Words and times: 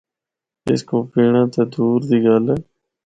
اس 0.71 0.81
کو 0.89 0.97
پینڑا 1.11 1.43
تے 1.53 1.61
دور 1.73 1.99
دی 2.09 2.17
گل 2.25 2.45
اے۔ 2.51 2.57